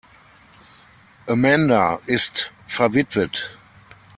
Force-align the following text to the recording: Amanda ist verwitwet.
Amanda 1.27 2.01
ist 2.07 2.51
verwitwet. 2.65 3.51